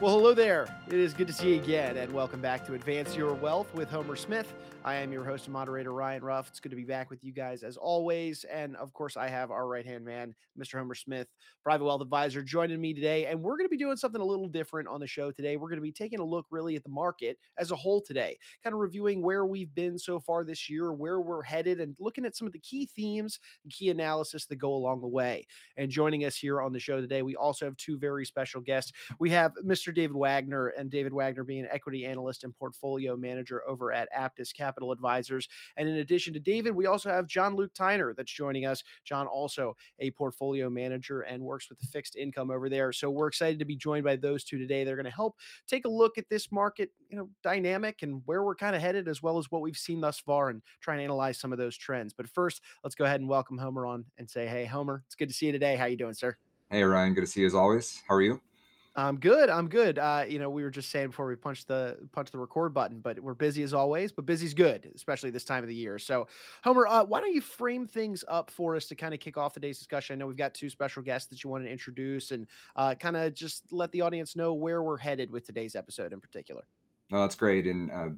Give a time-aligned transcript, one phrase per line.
[0.00, 0.66] Well, hello there.
[0.88, 3.88] It is good to see you again, and welcome back to Advance Your Wealth with
[3.88, 4.52] Homer Smith.
[4.86, 6.46] I am your host and moderator, Ryan Ruff.
[6.50, 8.44] It's good to be back with you guys as always.
[8.52, 10.78] And of course, I have our right hand man, Mr.
[10.78, 11.26] Homer Smith,
[11.62, 13.24] private wealth advisor, joining me today.
[13.24, 15.56] And we're going to be doing something a little different on the show today.
[15.56, 18.36] We're going to be taking a look really at the market as a whole today,
[18.62, 22.26] kind of reviewing where we've been so far this year, where we're headed, and looking
[22.26, 25.46] at some of the key themes and key analysis that go along the way.
[25.78, 28.92] And joining us here on the show today, we also have two very special guests.
[29.18, 29.94] We have Mr.
[29.94, 34.52] David Wagner, and David Wagner being an equity analyst and portfolio manager over at Aptus
[34.54, 34.73] Capital.
[34.74, 35.48] Capital Advisors.
[35.76, 38.82] And in addition to David, we also have John Luke Tyner that's joining us.
[39.04, 42.92] John, also a portfolio manager and works with the fixed income over there.
[42.92, 44.82] So we're excited to be joined by those two today.
[44.82, 45.36] They're going to help
[45.68, 49.06] take a look at this market, you know, dynamic and where we're kind of headed,
[49.06, 51.76] as well as what we've seen thus far, and try and analyze some of those
[51.76, 52.12] trends.
[52.12, 55.28] But first, let's go ahead and welcome Homer on and say, "Hey, Homer, it's good
[55.28, 55.76] to see you today.
[55.76, 56.36] How you doing, sir?"
[56.70, 57.14] Hey, Ryan.
[57.14, 58.02] Good to see you as always.
[58.08, 58.40] How are you?
[58.96, 59.50] I'm good.
[59.50, 59.98] I'm good.
[59.98, 63.00] Uh, you know, we were just saying before we punched the punch the record button,
[63.00, 64.12] but we're busy as always.
[64.12, 65.98] But busy's good, especially this time of the year.
[65.98, 66.28] So,
[66.62, 69.52] Homer, uh, why don't you frame things up for us to kind of kick off
[69.52, 70.14] today's discussion?
[70.14, 73.16] I know we've got two special guests that you want to introduce, and uh, kind
[73.16, 76.62] of just let the audience know where we're headed with today's episode in particular.
[77.10, 77.66] No, that's great.
[77.66, 78.08] And uh,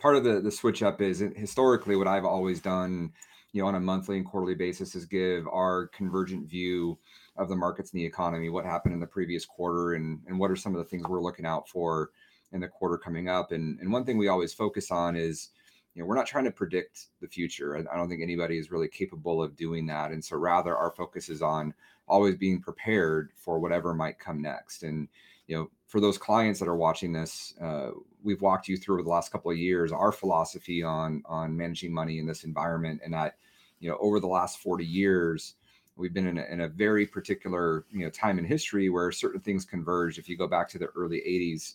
[0.00, 3.12] part of the the switch up is historically what I've always done,
[3.52, 6.98] you know, on a monthly and quarterly basis is give our convergent view
[7.38, 10.50] of the markets and the economy, what happened in the previous quarter, and and what
[10.50, 12.10] are some of the things we're looking out for
[12.52, 13.52] in the quarter coming up.
[13.52, 15.50] And and one thing we always focus on is,
[15.94, 17.76] you know, we're not trying to predict the future.
[17.76, 20.12] I, I don't think anybody is really capable of doing that.
[20.12, 21.74] And so rather, our focus is on
[22.08, 24.82] always being prepared for whatever might come next.
[24.82, 25.08] And
[25.46, 27.90] you know, for those clients that are watching this, uh,
[28.22, 32.18] we've walked you through the last couple of years our philosophy on on managing money
[32.18, 33.36] in this environment, and that
[33.78, 35.54] you know over the last 40 years
[35.96, 39.40] we've been in a, in a very particular you know time in history where certain
[39.40, 40.18] things converged.
[40.18, 41.74] If you go back to the early 80s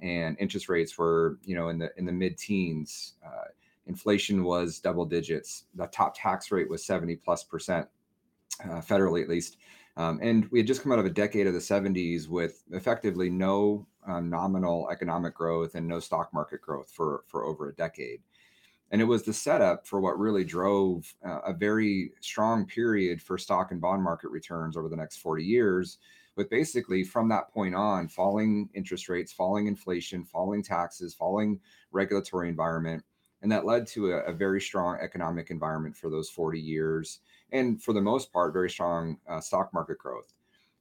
[0.00, 3.48] and interest rates were you know in the in the mid teens uh,
[3.86, 5.64] inflation was double digits.
[5.74, 7.88] The top tax rate was 70 plus percent
[8.64, 9.56] uh, federally at least.
[9.96, 13.28] Um, and we had just come out of a decade of the 70s with effectively
[13.28, 18.20] no um, nominal economic growth and no stock market growth for for over a decade
[18.92, 23.38] and it was the setup for what really drove uh, a very strong period for
[23.38, 25.98] stock and bond market returns over the next 40 years.
[26.36, 31.60] With basically from that point on falling interest rates falling inflation falling taxes falling
[31.90, 33.04] regulatory environment
[33.42, 37.20] and that led to a, a very strong economic environment for those 40 years
[37.52, 40.32] and for the most part very strong uh, stock market growth.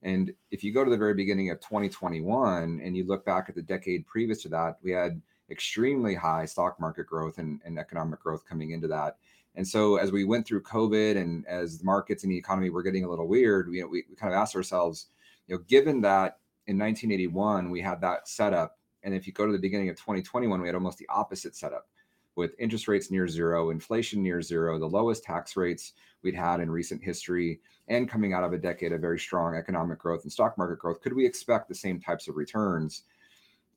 [0.04, 3.56] And if you go to the very beginning of 2021 and you look back at
[3.56, 5.22] the decade previous to that we had
[5.52, 9.18] extremely high stock market growth and, and economic growth coming into that.
[9.56, 12.84] And so as we went through COVID and as the markets and the economy were
[12.84, 15.08] getting a little weird, we, we, we kind of asked ourselves,
[15.48, 19.52] you know, given that in 1981 we had that setup, and if you go to
[19.52, 21.88] the beginning of 2021, we had almost the opposite setup
[22.36, 26.72] with interest rates near zero, inflation near zero, the lowest tax rates we'd had in
[26.72, 30.58] recent history, and coming out of a decade of very strong economic growth and stock
[30.58, 33.04] market growth, could we expect the same types of returns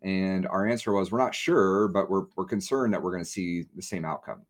[0.04, 3.30] and our answer was, we're not sure, but we're, we're concerned that we're going to
[3.30, 4.42] see the same outcome.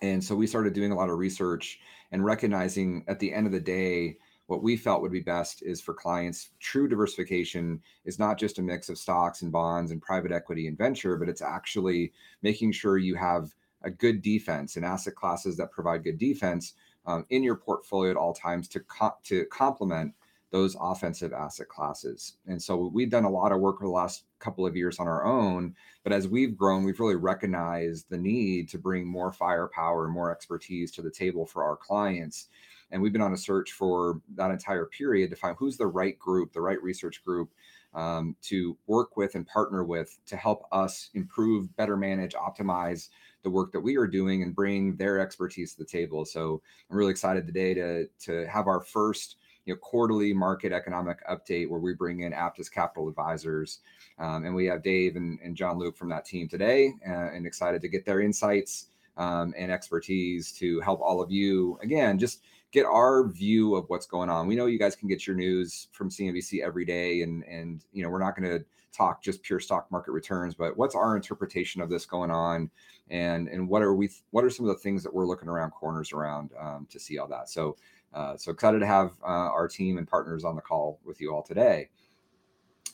[0.00, 1.80] And so we started doing a lot of research
[2.12, 5.80] and recognizing at the end of the day, what we felt would be best is
[5.80, 10.30] for clients true diversification is not just a mix of stocks and bonds and private
[10.30, 13.52] equity and venture but it's actually making sure you have
[13.82, 16.74] a good defense and asset classes that provide good defense
[17.06, 20.12] um, in your portfolio at all times to co- to complement
[20.52, 22.36] those offensive asset classes.
[22.46, 25.08] And so we've done a lot of work over the last couple of years on
[25.08, 25.74] our own.
[26.04, 30.30] But as we've grown, we've really recognized the need to bring more firepower and more
[30.30, 32.48] expertise to the table for our clients.
[32.90, 36.16] And we've been on a search for that entire period to find who's the right
[36.18, 37.50] group, the right research group
[37.94, 43.08] um, to work with and partner with to help us improve, better manage, optimize
[43.42, 46.24] the work that we are doing and bring their expertise to the table.
[46.24, 51.18] So I'm really excited today to, to have our first you know, quarterly market economic
[51.28, 53.80] update where we bring in Aptus Capital Advisors.
[54.18, 57.46] Um, and we have Dave and, and, John Luke from that team today uh, and
[57.46, 58.86] excited to get their insights
[59.18, 64.06] um, and expertise to help all of you, again, just get our view of what's
[64.06, 64.46] going on.
[64.46, 68.02] We know you guys can get your news from CNBC every day and, and you
[68.02, 71.82] know, we're not going to talk just pure stock market returns, but what's our interpretation
[71.82, 72.70] of this going on?
[73.08, 75.72] And, and what are we, what are some of the things that we're looking around
[75.72, 77.48] corners around um, to see all that?
[77.48, 77.76] So
[78.16, 81.32] uh, so excited to have uh, our team and partners on the call with you
[81.32, 81.90] all today.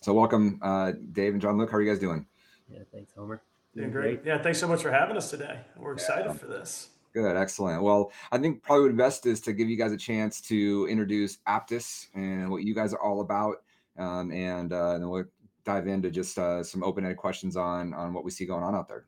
[0.01, 1.71] So welcome, uh, Dave and John Luke.
[1.71, 2.27] How are you guys doing?
[2.69, 3.41] Yeah, thanks, Homer.
[3.75, 4.21] Doing great.
[4.25, 5.61] Yeah, thanks so much for having us today.
[5.77, 6.33] We're excited yeah.
[6.35, 6.89] for this.
[7.15, 7.83] Good, excellent.
[7.83, 11.39] Well, I think probably what best is to give you guys a chance to introduce
[11.47, 13.63] Aptus and what you guys are all about,
[13.99, 15.25] um, and, uh, and we'll
[15.65, 18.89] dive into just uh, some open-ended questions on on what we see going on out
[18.89, 19.05] there.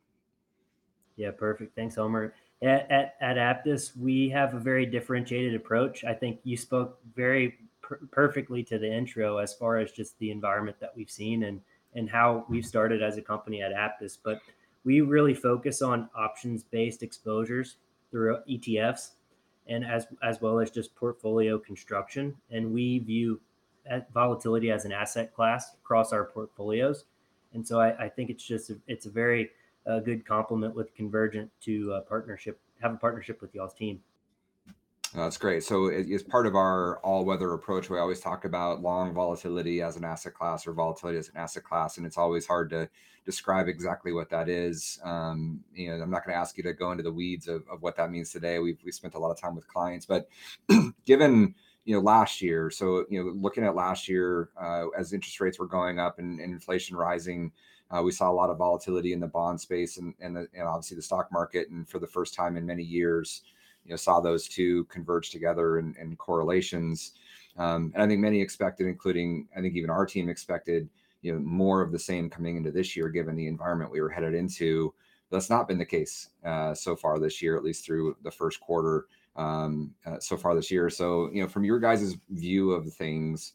[1.17, 1.75] Yeah, perfect.
[1.75, 2.35] Thanks, Homer.
[2.63, 6.05] At, at, at Aptus, we have a very differentiated approach.
[6.05, 10.31] I think you spoke very per- perfectly to the intro as far as just the
[10.31, 11.61] environment that we've seen and
[11.97, 14.19] and how we've started as a company at Aptus.
[14.21, 14.41] But
[14.85, 17.77] we really focus on options-based exposures
[18.11, 19.11] through ETFs
[19.67, 22.35] and as as well as just portfolio construction.
[22.51, 23.41] And we view
[23.91, 27.05] uh, volatility as an asset class across our portfolios.
[27.53, 29.51] And so I, I think it's just a, it's a very
[29.87, 34.01] uh, good complement with Convergent to a partnership have a partnership with y'all's team.
[35.15, 35.63] That's great.
[35.63, 40.05] So, as part of our all-weather approach, we always talk about long volatility as an
[40.05, 42.89] asset class or volatility as an asset class, and it's always hard to
[43.25, 44.99] describe exactly what that is.
[45.05, 47.63] Um, you know, I'm not going to ask you to go into the weeds of,
[47.71, 48.59] of what that means today.
[48.59, 50.29] We've we spent a lot of time with clients, but
[51.05, 51.55] given
[51.85, 55.61] you know last year, so you know, looking at last year uh, as interest rates
[55.61, 57.53] were going up and, and inflation rising.
[57.91, 60.67] Uh, we saw a lot of volatility in the bond space and, and, the, and
[60.67, 61.69] obviously the stock market.
[61.71, 63.43] And for the first time in many years,
[63.85, 67.13] you know saw those two converge together and, and correlations.
[67.57, 70.89] Um, and I think many expected, including I think even our team expected,
[71.23, 74.11] you know, more of the same coming into this year, given the environment we were
[74.11, 74.93] headed into.
[75.31, 78.61] That's not been the case uh, so far this year, at least through the first
[78.61, 80.91] quarter um, uh, so far this year.
[80.91, 83.55] So, you know, from your guys' view of things,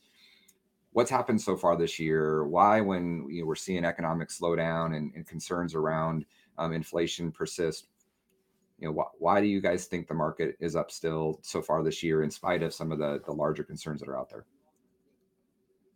[0.92, 2.44] what's happened so far this year?
[2.46, 6.26] Why, when you know, we're seeing economic slowdown and, and concerns around
[6.58, 7.88] um, inflation persist,
[8.80, 11.84] you know, wh- why do you guys think the market is up still so far
[11.84, 14.46] this year, in spite of some of the the larger concerns that are out there?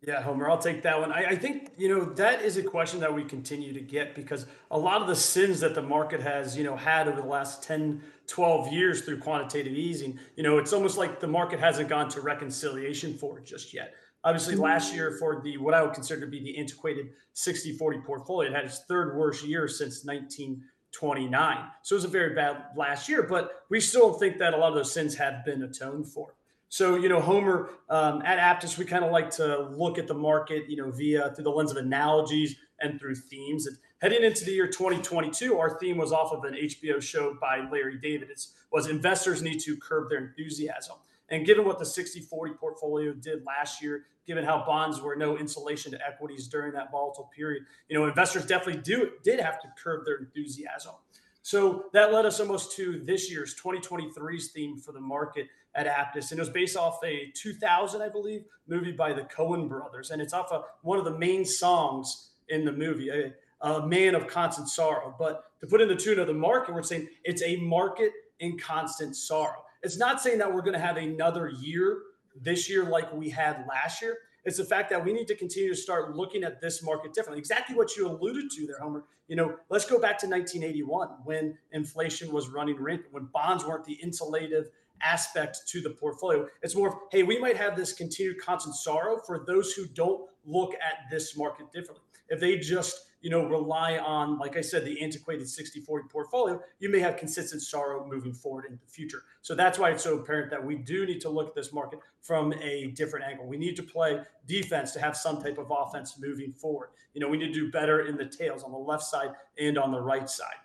[0.06, 1.14] Yeah, Homer, I'll take that one.
[1.14, 4.46] I, I, think, you know, that is a question that we continue to get because
[4.70, 7.64] a lot of the sins that the market has, you know, had over the last
[7.64, 12.10] 10, 12 years through quantitative easing, you know, it's almost like the market hasn't gone
[12.10, 13.94] to reconciliation for it just yet.
[14.26, 18.00] Obviously, last year for the what I would consider to be the antiquated 60 40
[18.00, 21.58] portfolio, it had its third worst year since 1929.
[21.82, 24.70] So it was a very bad last year, but we still think that a lot
[24.70, 26.36] of those sins have been atoned for.
[26.70, 30.14] So, you know, Homer, um, at Aptus, we kind of like to look at the
[30.16, 33.68] market, you know, via through the lens of analogies and through themes.
[33.68, 37.68] And heading into the year 2022, our theme was off of an HBO show by
[37.72, 38.32] Larry David.
[38.32, 40.96] It was investors need to curb their enthusiasm.
[41.30, 45.38] And given what the 60 40 portfolio did last year, given how bonds were no
[45.38, 49.68] insulation to equities during that volatile period, you know, investors definitely do did have to
[49.82, 50.94] curb their enthusiasm.
[51.42, 56.32] So that led us almost to this year's 2023's theme for the market at Aptus,
[56.32, 60.22] and it was based off a 2000, I believe, movie by the Coen brothers, and
[60.22, 64.28] it's off of one of the main songs in the movie, a, a man of
[64.28, 65.14] constant sorrow.
[65.20, 68.58] But to put in the tune of the market, we're saying it's a market in
[68.58, 69.64] constant sorrow.
[69.82, 72.00] It's not saying that we're going to have another year
[72.40, 74.18] this year like we had last year.
[74.46, 77.40] It's the fact that we need to continue to start looking at this market differently.
[77.40, 79.06] Exactly what you alluded to there, Homer.
[79.28, 83.86] You know, let's go back to 1981 when inflation was running rampant, when bonds weren't
[83.86, 84.66] the insulative
[85.02, 86.48] aspect to the portfolio.
[86.62, 90.30] It's more of, hey, we might have this continued constant sorrow for those who don't
[90.46, 92.04] look at this market differently.
[92.30, 96.62] If they just, you know, rely on, like I said, the antiquated 60 40 portfolio,
[96.80, 99.24] you may have consistent sorrow moving forward in the future.
[99.42, 102.00] So that's why it's so apparent that we do need to look at this market
[102.22, 103.48] from a different angle.
[103.48, 106.90] We need to play defense to have some type of offense moving forward.
[107.14, 109.78] You know, we need to do better in the tails on the left side and
[109.78, 110.60] on the right side.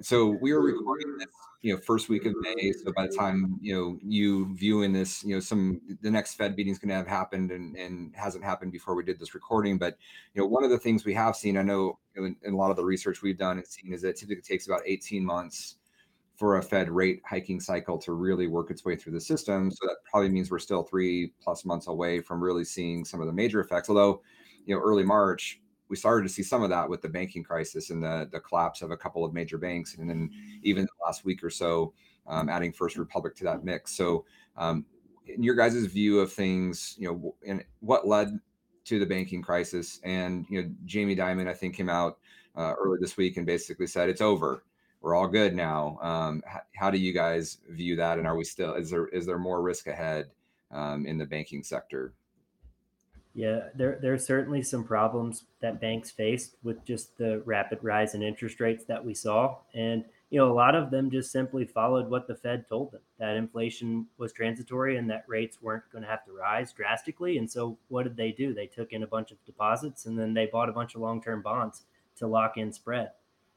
[0.00, 1.28] So we are recording this,
[1.62, 2.72] you know, first week of May.
[2.72, 6.56] So by the time you know you viewing this, you know, some the next Fed
[6.56, 9.78] meeting is going to have happened and and hasn't happened before we did this recording.
[9.78, 9.96] But
[10.34, 12.70] you know, one of the things we have seen, I know in, in a lot
[12.70, 15.76] of the research we've done and seen, is that it typically takes about 18 months
[16.36, 19.70] for a Fed rate hiking cycle to really work its way through the system.
[19.70, 23.26] So that probably means we're still three plus months away from really seeing some of
[23.26, 23.88] the major effects.
[23.88, 24.22] Although,
[24.66, 25.60] you know, early March,
[25.92, 28.80] we started to see some of that with the banking crisis and the the collapse
[28.80, 30.30] of a couple of major banks, and then
[30.62, 31.92] even the last week or so,
[32.26, 33.94] um, adding First Republic to that mix.
[33.94, 34.24] So,
[34.56, 34.86] um,
[35.26, 38.40] in your guys' view of things, you know, and what led
[38.86, 42.16] to the banking crisis, and you know, Jamie Dimon, I think, came out
[42.56, 44.64] uh, early this week and basically said it's over.
[45.02, 45.98] We're all good now.
[46.00, 48.16] Um, how, how, do you guys view that?
[48.16, 48.72] And are we still?
[48.76, 50.30] Is there is there more risk ahead
[50.70, 52.14] um, in the banking sector?
[53.34, 58.14] Yeah, there there are certainly some problems that banks faced with just the rapid rise
[58.14, 61.64] in interest rates that we saw, and you know a lot of them just simply
[61.64, 66.02] followed what the Fed told them that inflation was transitory and that rates weren't going
[66.02, 67.38] to have to rise drastically.
[67.38, 68.52] And so what did they do?
[68.52, 71.22] They took in a bunch of deposits and then they bought a bunch of long
[71.22, 71.84] term bonds
[72.16, 73.12] to lock in spread.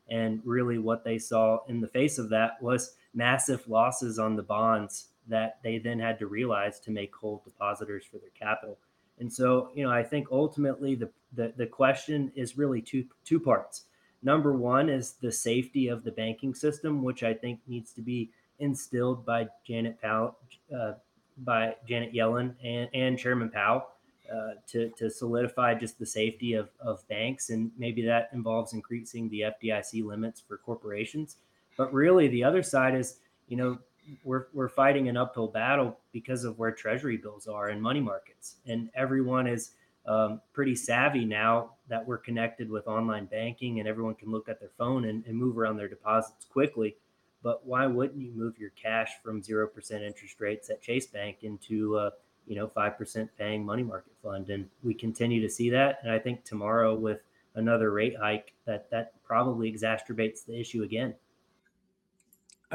[0.09, 4.43] And really, what they saw in the face of that was massive losses on the
[4.43, 8.77] bonds that they then had to realize to make whole depositors for their capital.
[9.19, 13.39] And so, you know, I think ultimately the the the question is really two two
[13.39, 13.83] parts.
[14.23, 18.31] Number one is the safety of the banking system, which I think needs to be
[18.59, 20.37] instilled by Janet Powell,
[20.75, 20.93] uh,
[21.39, 23.87] by Janet Yellen and, and Chairman Powell
[24.33, 27.49] uh, to, to solidify just the safety of, of banks.
[27.49, 31.37] And maybe that involves increasing the FDIC limits for corporations.
[31.77, 33.77] But really, the other side is, you know,
[34.23, 38.57] we're, we're fighting an uphill battle because of where treasury bills are and money markets.
[38.65, 39.71] And everyone is
[40.05, 44.59] um, pretty savvy now that we're connected with online banking and everyone can look at
[44.59, 46.95] their phone and, and move around their deposits quickly
[47.45, 51.95] but why wouldn't you move your cash from 0% interest rates at Chase Bank into
[51.95, 52.09] uh,
[52.47, 56.19] you know 5% paying money market fund and we continue to see that and I
[56.19, 57.21] think tomorrow with
[57.53, 61.13] another rate hike that that probably exacerbates the issue again.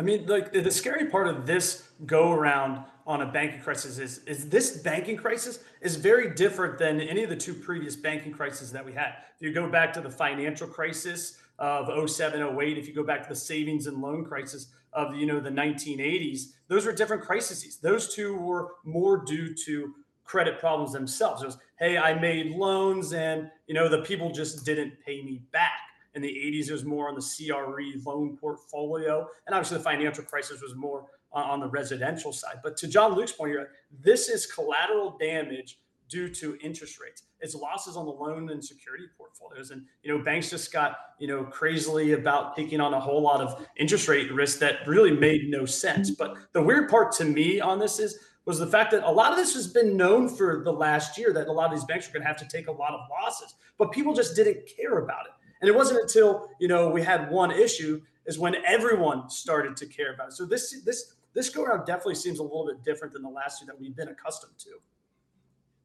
[0.01, 4.21] I mean, like the scary part of this go around on a banking crisis is
[4.25, 8.73] is this banking crisis is very different than any of the two previous banking crises
[8.73, 9.17] that we had.
[9.39, 13.23] If you go back to the financial crisis of 07, 08, if you go back
[13.25, 17.77] to the savings and loan crisis of you know the 1980s, those were different crises.
[17.77, 21.43] Those two were more due to credit problems themselves.
[21.43, 25.43] It was, hey, I made loans and you know the people just didn't pay me
[25.53, 25.80] back.
[26.15, 30.25] In the 80s, it was more on the CRE loan portfolio, and obviously the financial
[30.25, 32.57] crisis was more uh, on the residential side.
[32.63, 33.71] But to John Luke's point here,
[34.03, 37.23] this is collateral damage due to interest rates.
[37.41, 39.71] It's losses on the loan and security portfolios.
[39.71, 43.41] And, you know, banks just got, you know, crazily about taking on a whole lot
[43.41, 46.11] of interest rate risk that really made no sense.
[46.11, 46.35] Mm-hmm.
[46.35, 49.31] But the weird part to me on this is, was the fact that a lot
[49.31, 52.09] of this has been known for the last year that a lot of these banks
[52.09, 54.99] are going to have to take a lot of losses, but people just didn't care
[54.99, 55.33] about it.
[55.61, 59.87] And it wasn't until, you know, we had one issue is when everyone started to
[59.87, 60.33] care about it.
[60.35, 63.61] So this, this, this go around definitely seems a little bit different than the last
[63.61, 64.71] two that we've been accustomed to.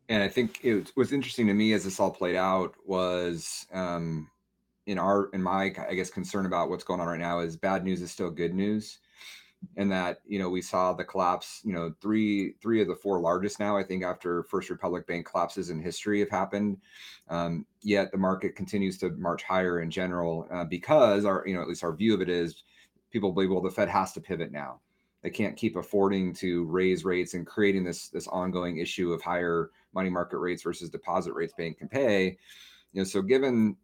[0.07, 4.29] And I think it was interesting to me as this all played out was um,
[4.85, 7.83] in our in my I guess concern about what's going on right now is bad
[7.83, 8.99] news is still good news,
[9.77, 11.61] and that you know we saw the collapse.
[11.63, 15.25] You know, three three of the four largest now I think after First Republic Bank
[15.25, 16.77] collapses in history have happened.
[17.29, 21.61] Um, yet the market continues to march higher in general uh, because our you know
[21.61, 22.63] at least our view of it is
[23.11, 24.79] people believe well the Fed has to pivot now
[25.25, 29.71] they can't keep affording to raise rates and creating this this ongoing issue of higher
[29.91, 32.37] money market rates versus deposit rates bank can pay
[32.93, 33.75] you know so given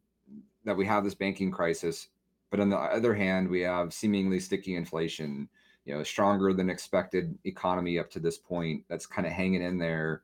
[0.66, 2.10] that we have this banking crisis
[2.52, 5.50] but on the other hand we have seemingly sticky inflation
[5.86, 9.78] you know stronger than expected economy up to this point that's kind of hanging in
[9.78, 10.22] there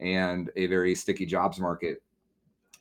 [0.00, 2.02] and a very sticky jobs market.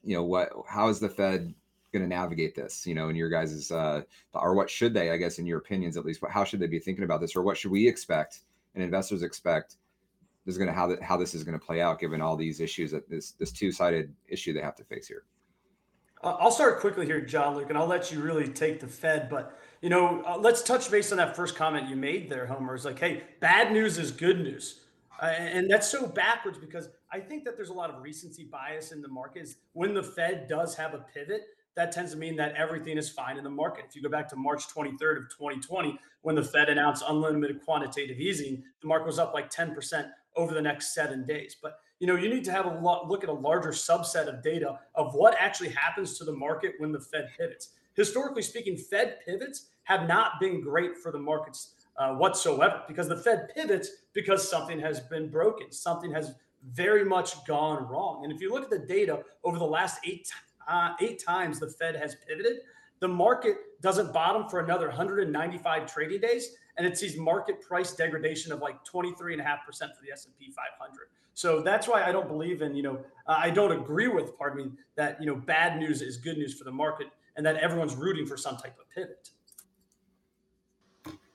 [0.04, 1.54] You know what how is the fed
[1.92, 4.02] going to navigate this you know in your guys's uh
[4.34, 6.80] or what should they i guess in your opinions at least how should they be
[6.80, 8.42] thinking about this or what should we expect
[8.76, 9.78] and investors expect
[10.46, 12.60] is going to how that how this is going to play out given all these
[12.60, 15.24] issues that this this two-sided issue they have to face here?
[16.24, 19.58] I'll start quickly here john luke and i'll let you really take the fed but
[19.82, 22.86] you know uh, let's touch base on that first comment you made there homer is
[22.86, 24.82] like hey bad news is good news
[25.22, 28.92] uh, and that's so backwards because I think that there's a lot of recency bias
[28.92, 29.56] in the markets.
[29.74, 31.42] When the Fed does have a pivot,
[31.76, 33.86] that tends to mean that everything is fine in the market.
[33.88, 38.20] If you go back to March 23rd of 2020, when the Fed announced unlimited quantitative
[38.20, 41.56] easing, the market was up like 10% over the next seven days.
[41.62, 44.80] But you know, you need to have a look at a larger subset of data
[44.96, 47.72] of what actually happens to the market when the Fed pivots.
[47.96, 53.18] Historically speaking, Fed pivots have not been great for the markets uh, whatsoever because the
[53.18, 56.34] Fed pivots because something has been broken, something has
[56.74, 58.24] very much gone wrong.
[58.24, 60.30] And if you look at the data over the last eight
[60.70, 62.60] uh, eight times the Fed has pivoted.
[63.00, 68.52] The market doesn't bottom for another 195 trading days, and it sees market price degradation
[68.52, 71.08] of like 23.5% for the S&P 500.
[71.34, 74.72] So that's why I don't believe in, you know, I don't agree with, pardon me,
[74.96, 77.08] that, you know, bad news is good news for the market
[77.40, 79.30] and then everyone's rooting for some type of pivot.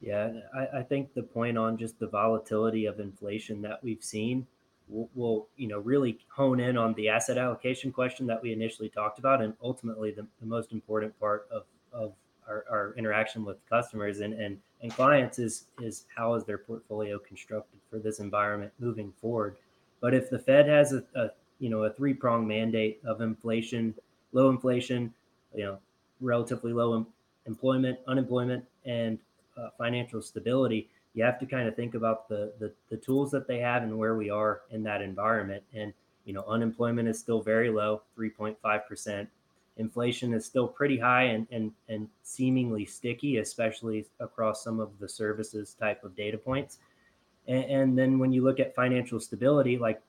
[0.03, 4.47] Yeah, I, I think the point on just the volatility of inflation that we've seen
[4.87, 8.91] will, will, you know really hone in on the asset allocation question that we initially
[8.91, 12.13] talked about and ultimately the, the most important part of, of
[12.47, 17.19] our, our interaction with customers and, and, and clients is is how is their portfolio
[17.19, 19.57] constructed for this environment moving forward
[20.03, 21.31] but if the fed has a, a
[21.61, 23.95] you know a three-pronged mandate of inflation
[24.33, 25.11] low inflation
[25.55, 25.79] you know
[26.25, 27.07] relatively low em-
[27.47, 29.19] employment unemployment and
[29.57, 33.47] uh, financial stability you have to kind of think about the, the, the tools that
[33.47, 35.63] they have and where we are in that environment.
[35.73, 35.93] And
[36.25, 39.29] you know, unemployment is still very low, 3.5 percent.
[39.77, 45.09] Inflation is still pretty high and, and and seemingly sticky, especially across some of the
[45.09, 46.79] services type of data points.
[47.47, 50.01] And, and then when you look at financial stability, like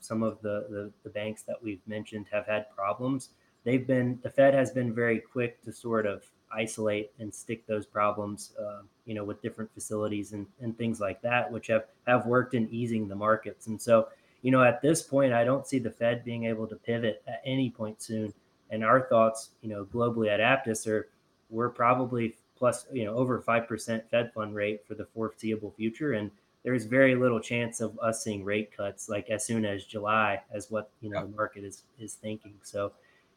[0.00, 3.30] some of the, the, the banks that we've mentioned have had problems,
[3.64, 7.86] they've been the Fed has been very quick to sort of isolate and stick those
[7.86, 12.26] problems, uh, you know, with different facilities and, and things like that, which have have
[12.26, 13.66] worked in easing the markets.
[13.66, 14.08] And so,
[14.42, 17.42] you know, at this point, I don't see the Fed being able to pivot at
[17.44, 18.32] any point soon.
[18.70, 21.08] And our thoughts, you know, globally at Aptus are
[21.50, 26.14] we're probably plus, you know, over five percent Fed fund rate for the foreseeable future,
[26.14, 26.30] and
[26.64, 30.70] there's very little chance of us seeing rate cuts like as soon as July, as
[30.70, 32.54] what you know the market is is thinking.
[32.62, 32.92] So,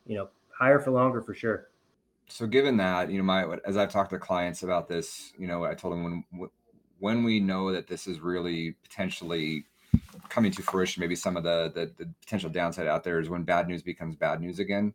[0.07, 1.67] you know, higher for longer for sure.
[2.27, 5.63] So, given that, you know, my as I've talked to clients about this, you know,
[5.63, 6.49] I told them when
[6.99, 9.65] when we know that this is really potentially
[10.29, 13.43] coming to fruition, maybe some of the, the, the potential downside out there is when
[13.43, 14.93] bad news becomes bad news again.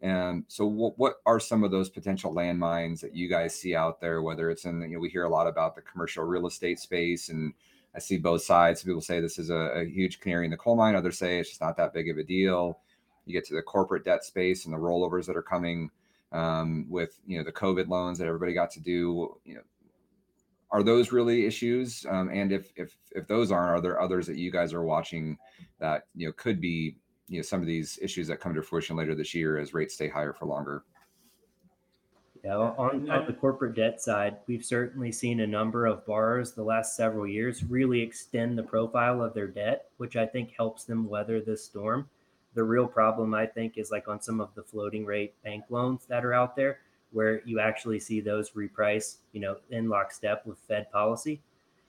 [0.00, 4.00] And so, what, what are some of those potential landmines that you guys see out
[4.00, 4.22] there?
[4.22, 7.28] Whether it's in, you know, we hear a lot about the commercial real estate space,
[7.28, 7.52] and
[7.94, 8.84] I see both sides.
[8.84, 10.94] People say this is a, a huge canary in the coal mine.
[10.94, 12.78] Others say it's just not that big of a deal.
[13.28, 15.90] You get to the corporate debt space and the rollovers that are coming
[16.32, 19.36] um, with, you know, the COVID loans that everybody got to do.
[19.44, 19.60] You know,
[20.70, 22.04] are those really issues?
[22.08, 25.38] Um, and if if if those aren't, are there others that you guys are watching
[25.78, 26.96] that you know could be
[27.28, 29.94] you know some of these issues that come to fruition later this year as rates
[29.94, 30.84] stay higher for longer?
[32.44, 36.62] Yeah, on, on the corporate debt side, we've certainly seen a number of borrowers the
[36.62, 41.08] last several years really extend the profile of their debt, which I think helps them
[41.08, 42.08] weather this storm.
[42.58, 46.06] The real problem, I think, is like on some of the floating rate bank loans
[46.08, 46.80] that are out there,
[47.12, 51.40] where you actually see those reprice, you know, in lockstep with Fed policy.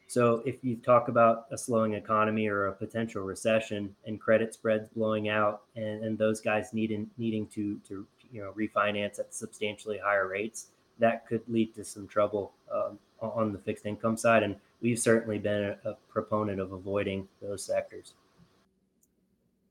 [0.05, 4.88] So if you talk about a slowing economy or a potential recession and credit spreads
[4.89, 9.97] blowing out and, and those guys needing needing to to you know refinance at substantially
[9.97, 10.67] higher rates,
[10.99, 14.43] that could lead to some trouble um, on the fixed income side.
[14.43, 18.13] And we've certainly been a, a proponent of avoiding those sectors.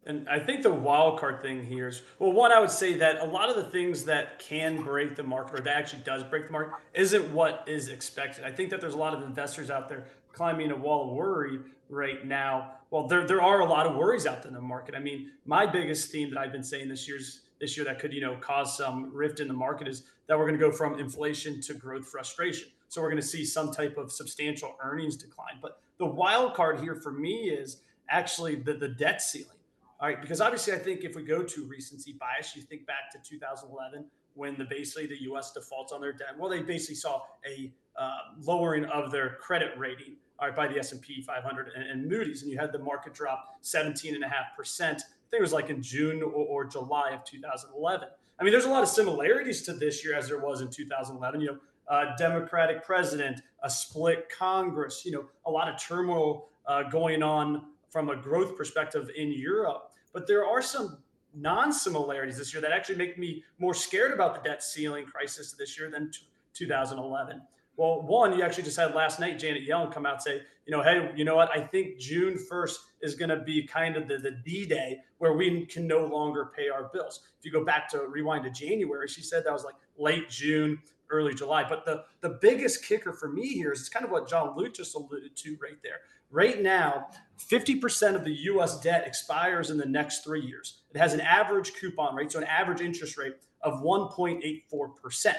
[0.09, 3.21] And I think the wild card thing here is well, one, I would say that
[3.21, 6.47] a lot of the things that can break the market or that actually does break
[6.47, 8.43] the market isn't what is expected.
[8.43, 11.59] I think that there's a lot of investors out there climbing a wall of worry
[11.91, 12.73] right now.
[12.91, 14.95] Well, there there are a lot of worries out there in the market.
[14.95, 18.15] I mean, my biggest theme that I've been saying this year's this year that could
[18.15, 20.99] you know cause some rift in the market is that we're going to go from
[20.99, 22.69] inflation to growth frustration.
[22.89, 25.59] So we're going to see some type of substantial earnings decline.
[25.61, 29.58] But the wild card here for me is actually the the debt ceiling.
[30.01, 33.11] All right, because obviously I think if we go to recency bias, you think back
[33.13, 35.53] to 2011 when the basically the U.S.
[35.53, 36.39] defaults on their debt.
[36.39, 40.79] Well, they basically saw a uh, lowering of their credit rating all right, by the
[40.79, 44.57] S&P 500 and, and, Moody's, and you had the market drop 17 and a half
[44.57, 45.03] percent.
[45.03, 48.09] I think it was like in June or, or, July of 2011.
[48.39, 51.41] I mean, there's a lot of similarities to this year as there was in 2011.
[51.41, 51.59] You know,
[51.89, 57.65] uh, Democratic president, a split Congress, you know, a lot of turmoil uh, going on
[57.91, 59.91] from a growth perspective in Europe.
[60.13, 60.99] But there are some
[61.35, 65.79] non-similarities this year that actually make me more scared about the debt ceiling crisis this
[65.79, 67.41] year than t- 2011.
[67.77, 70.77] Well, one, you actually just had last night Janet Yellen come out and say, you
[70.77, 71.51] know, hey, you know what?
[71.57, 75.33] I think June 1st is going to be kind of the, the D day where
[75.35, 77.21] we can no longer pay our bills.
[77.39, 80.81] If you go back to rewind to January, she said that was like late June,
[81.11, 81.65] early July.
[81.69, 84.75] But the, the biggest kicker for me here is it's kind of what John Luke
[84.75, 86.01] just alluded to right there.
[86.31, 90.83] Right now, 50% of the US debt expires in the next three years.
[90.95, 95.35] It has an average coupon rate, so an average interest rate of 1.84%.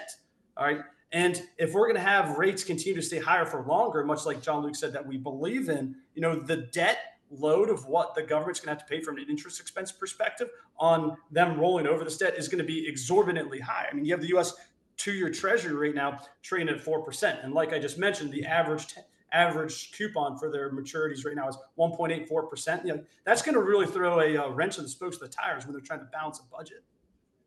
[0.57, 0.81] All right.
[1.11, 4.41] And if we're going to have rates continue to stay higher for longer, much like
[4.41, 6.99] John Luke said that we believe in, you know, the debt
[7.31, 10.49] load of what the government's going to have to pay from an interest expense perspective
[10.77, 13.87] on them rolling over this debt is going to be exorbitantly high.
[13.89, 14.53] I mean, you have the U.S.
[14.97, 18.87] two-year Treasury right now trading at four percent, and like I just mentioned, the average
[18.87, 19.01] t-
[19.33, 22.85] average coupon for their maturities right now is 1.84 percent.
[22.85, 25.27] You know, that's going to really throw a uh, wrench in the spokes of the
[25.29, 26.83] tires when they're trying to balance a budget.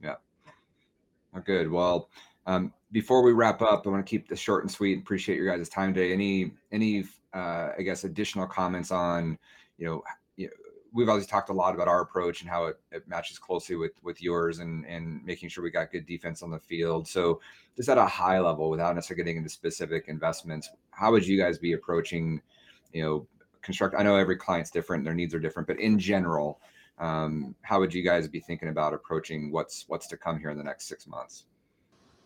[0.03, 0.17] Yeah.
[1.45, 1.71] Good.
[1.71, 2.09] Well,
[2.47, 4.99] um, before we wrap up, I want to keep this short and sweet.
[4.99, 6.13] Appreciate your guys' time today.
[6.13, 9.39] Any any uh, I guess additional comments on
[9.79, 10.03] you know
[10.93, 13.93] we've always talked a lot about our approach and how it, it, matches closely with
[14.03, 17.09] with yours and and making sure we got good defense on the field.
[17.09, 17.41] So
[17.77, 21.59] just at a high level, without necessarily getting into specific investments, how would you guys
[21.59, 22.41] be approaching,
[22.93, 23.27] you know,
[23.63, 23.95] construct?
[23.99, 26.61] I know every client's different, their needs are different, but in general,
[26.99, 30.59] um, how would you guys be thinking about approaching what's what's to come here in
[30.59, 31.45] the next six months?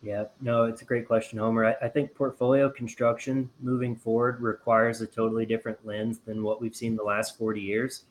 [0.03, 1.65] Yeah, no, it's a great question, Homer.
[1.65, 6.75] I, I, think portfolio construction moving forward requires a totally different lens than what we've
[6.75, 8.03] seen the last 40 years.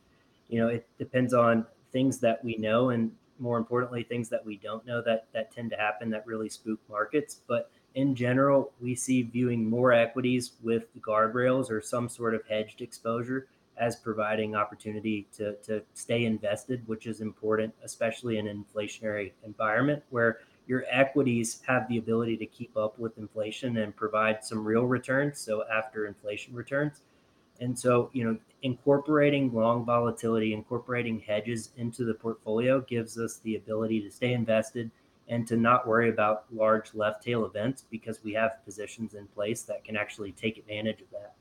[0.49, 4.57] You know, it depends on things that we know and more importantly, things that we
[4.57, 7.41] don't know that that tend to happen that really spook markets.
[7.47, 12.81] But in general, we see viewing more equities with guardrails or some sort of hedged
[12.81, 19.33] exposure as providing opportunity to, to stay invested, which is important, especially in an inflationary
[19.45, 24.65] environment where your equities have the ability to keep up with inflation and provide some
[24.65, 25.39] real returns.
[25.39, 27.03] So after inflation returns.
[27.61, 33.57] And so, you know, incorporating long volatility, incorporating hedges into the portfolio gives us the
[33.57, 34.91] ability to stay invested
[35.29, 39.63] and to not worry about large left tail events because we have positions in place
[39.63, 41.35] that can actually take advantage of that.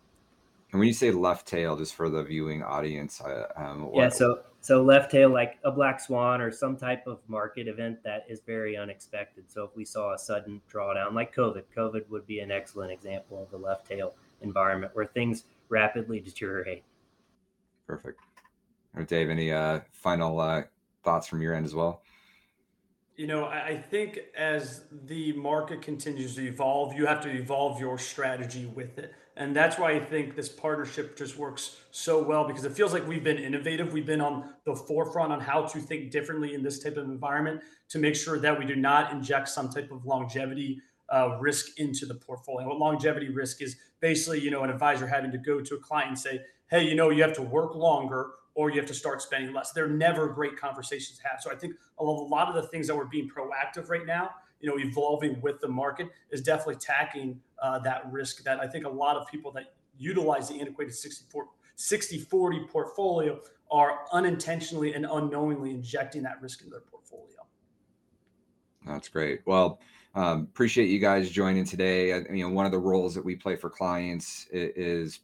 [0.72, 3.22] And when you say left tail, just for the viewing audience,
[3.56, 7.20] um, what, yeah, so so left tail like a black swan or some type of
[7.28, 9.46] market event that is very unexpected.
[9.48, 13.42] So if we saw a sudden drawdown like COVID, COVID would be an excellent example
[13.42, 16.84] of the left tail environment where things rapidly deteriorate.
[17.88, 18.20] Perfect.
[19.08, 20.64] Dave, any uh, final uh,
[21.04, 22.02] thoughts from your end as well?
[23.18, 27.98] You know, I think as the market continues to evolve, you have to evolve your
[27.98, 29.14] strategy with it.
[29.38, 33.08] And that's why I think this partnership just works so well because it feels like
[33.08, 33.94] we've been innovative.
[33.94, 37.62] We've been on the forefront on how to think differently in this type of environment
[37.90, 42.06] to make sure that we do not inject some type of longevity uh, risk into
[42.06, 42.68] the portfolio.
[42.68, 46.10] What longevity risk is basically, you know, an advisor having to go to a client
[46.10, 49.22] and say, hey, you know, you have to work longer or you have to start
[49.22, 49.72] spending less.
[49.72, 51.42] They're never great conversations to have.
[51.42, 54.70] So I think a lot of the things that we're being proactive right now, you
[54.70, 58.90] know, evolving with the market is definitely tackling uh, that risk that I think a
[58.90, 63.40] lot of people that utilize the antiquated 64, 60 40 portfolio
[63.72, 67.26] are unintentionally and unknowingly injecting that risk into their portfolio.
[68.86, 69.42] That's great.
[69.46, 69.80] Well,
[70.16, 72.14] um, appreciate you guys joining today.
[72.14, 75.20] I, you know, one of the roles that we play for clients is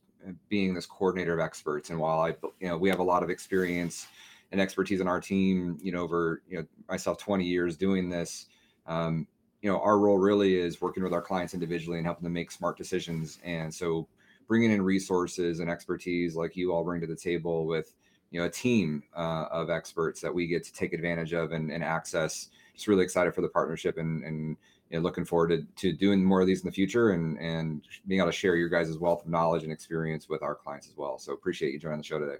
[0.49, 1.89] being this coordinator of experts.
[1.89, 4.07] And while I, you know, we have a lot of experience
[4.51, 8.47] and expertise in our team, you know, over, you know, myself 20 years doing this,
[8.85, 9.27] um,
[9.61, 12.51] you know, our role really is working with our clients individually and helping them make
[12.51, 13.39] smart decisions.
[13.43, 14.07] And so
[14.47, 17.93] bringing in resources and expertise like you all bring to the table with,
[18.31, 21.71] you know, a team uh, of experts that we get to take advantage of and,
[21.71, 22.49] and access.
[22.73, 24.57] Just really excited for the partnership and, and
[24.91, 27.81] you know, looking forward to, to doing more of these in the future and and
[28.07, 30.97] being able to share your guys' wealth of knowledge and experience with our clients as
[30.97, 31.17] well.
[31.17, 32.37] So appreciate you joining the show today.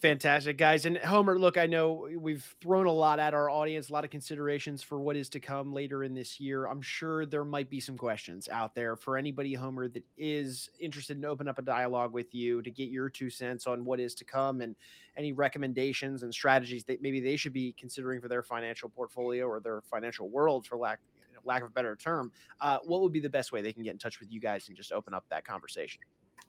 [0.00, 0.86] Fantastic, guys.
[0.86, 4.10] And Homer, look, I know we've thrown a lot at our audience, a lot of
[4.10, 6.66] considerations for what is to come later in this year.
[6.66, 11.16] I'm sure there might be some questions out there for anybody, Homer, that is interested
[11.16, 14.14] in open up a dialogue with you to get your two cents on what is
[14.16, 14.76] to come and
[15.16, 19.58] any recommendations and strategies that maybe they should be considering for their financial portfolio or
[19.58, 21.00] their financial world, for lack
[21.48, 22.30] lack of a better term,
[22.60, 24.68] uh, what would be the best way they can get in touch with you guys
[24.68, 26.00] and just open up that conversation?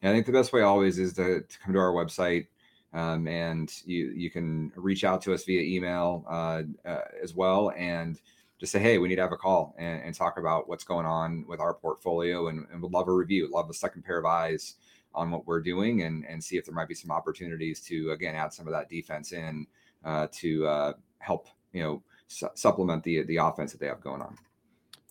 [0.04, 2.48] Yeah, I think the best way always is to, to come to our website.
[2.92, 7.72] Um, and you you can reach out to us via email uh, uh, as well,
[7.78, 8.20] and
[8.60, 11.06] just say, hey, we need to have a call and, and talk about what's going
[11.06, 14.26] on with our portfolio, and, and would love a review, love a second pair of
[14.26, 14.76] eyes
[15.14, 18.34] on what we're doing, and and see if there might be some opportunities to again
[18.34, 19.68] add some of that defense in
[20.04, 24.22] uh, to uh, help you know su- supplement the the offense that they have going
[24.22, 24.36] on.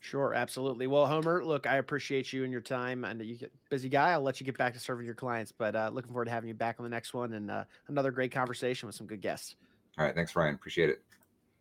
[0.00, 0.87] Sure, absolutely.
[0.87, 3.04] Well, Homer, look, I appreciate you and your time.
[3.04, 3.37] and you
[3.68, 4.12] busy guy.
[4.12, 6.48] I'll let you get back to serving your clients, but uh, looking forward to having
[6.48, 9.56] you back on the next one and uh, another great conversation with some good guests.
[9.98, 10.54] All right, thanks, Ryan.
[10.54, 11.02] Appreciate it.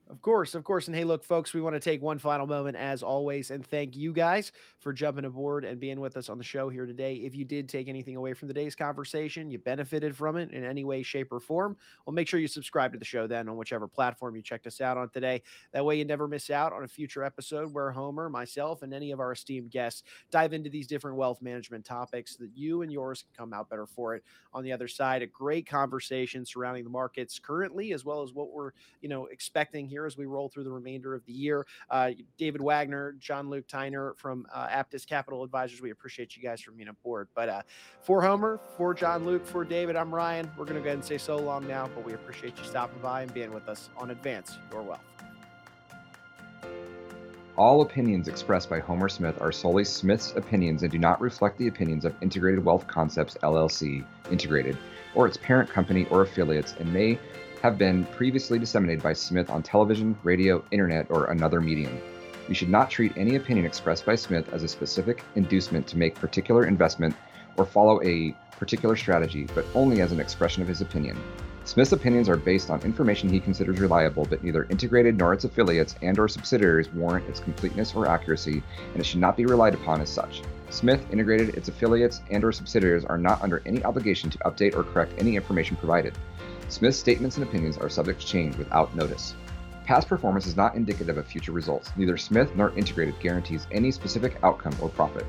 [0.09, 0.87] Of course, of course.
[0.87, 3.93] And hey, look, folks, we want to take one final moment, as always, and thank
[3.97, 7.15] you guys for jumping aboard and being with us on the show here today.
[7.15, 10.85] If you did take anything away from today's conversation, you benefited from it in any
[10.85, 13.85] way, shape, or form, well, make sure you subscribe to the show then on whichever
[13.85, 15.41] platform you checked us out on today.
[15.73, 19.11] That way, you never miss out on a future episode where Homer, myself, and any
[19.11, 22.93] of our esteemed guests dive into these different wealth management topics so that you and
[22.93, 24.23] yours can come out better for it.
[24.53, 28.51] On the other side, a great conversation surrounding the markets currently, as well as what
[28.53, 31.65] we're, you know, expecting here as we roll through the remainder of the year.
[31.89, 36.61] Uh, David Wagner, John Luke Tyner from uh, Aptus Capital Advisors, we appreciate you guys
[36.61, 37.29] for being aboard.
[37.33, 37.61] But uh,
[38.01, 40.51] for Homer, for John Luke, for David, I'm Ryan.
[40.55, 43.01] We're going to go ahead and say so long now, but we appreciate you stopping
[43.01, 45.01] by and being with us on Advance Your Wealth.
[47.57, 51.69] All opinions expressed by Homer Smith are solely Smith's opinions and do not reflect the
[51.69, 54.77] opinions of Integrated Wealth Concepts LLC, Integrated,
[55.15, 57.17] or its parent company or affiliates, and may
[57.61, 61.99] have been previously disseminated by Smith on television, radio, internet, or another medium.
[62.47, 66.15] You should not treat any opinion expressed by Smith as a specific inducement to make
[66.15, 67.15] particular investment
[67.57, 71.17] or follow a particular strategy, but only as an expression of his opinion.
[71.65, 75.95] Smith's opinions are based on information he considers reliable, but neither integrated nor its affiliates
[76.01, 79.99] and or subsidiaries warrant its completeness or accuracy, and it should not be relied upon
[79.99, 80.41] as such.
[80.69, 84.83] Smith Integrated, its affiliates and or subsidiaries are not under any obligation to update or
[84.83, 86.17] correct any information provided.
[86.69, 89.35] Smith's statements and opinions are subject to change without notice.
[89.85, 91.91] Past performance is not indicative of future results.
[91.95, 95.25] Neither Smith nor Integrated guarantees any specific outcome or profit.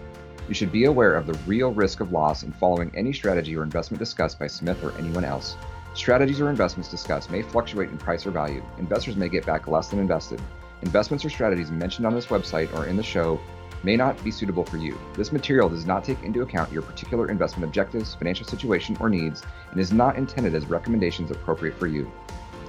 [0.48, 3.62] You should be aware of the real risk of loss in following any strategy or
[3.62, 5.57] investment discussed by Smith or anyone else.
[5.94, 8.64] Strategies or investments discussed may fluctuate in price or value.
[8.79, 10.40] Investors may get back less than invested.
[10.83, 13.40] Investments or strategies mentioned on this website or in the show
[13.83, 14.99] may not be suitable for you.
[15.14, 19.43] This material does not take into account your particular investment objectives, financial situation, or needs,
[19.71, 22.11] and is not intended as recommendations appropriate for you.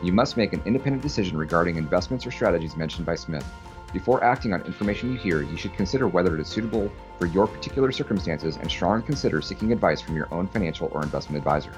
[0.04, 3.46] You must make an independent decision regarding investments or strategies mentioned by Smith.
[3.92, 7.48] Before acting on information you hear, you should consider whether it is suitable for your
[7.48, 11.72] particular circumstances and strongly consider seeking advice from your own financial or investment advisor.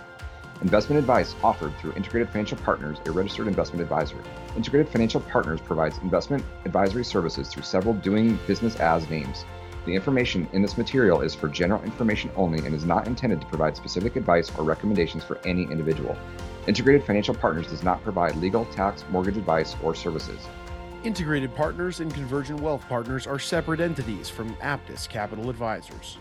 [0.61, 4.17] Investment advice offered through Integrated Financial Partners, a registered investment advisor.
[4.55, 9.43] Integrated Financial Partners provides investment advisory services through several doing business as names.
[9.87, 13.47] The information in this material is for general information only and is not intended to
[13.47, 16.15] provide specific advice or recommendations for any individual.
[16.67, 20.47] Integrated Financial Partners does not provide legal, tax, mortgage advice, or services.
[21.03, 26.19] Integrated Partners and Convergent Wealth Partners are separate entities from Aptus Capital Advisors.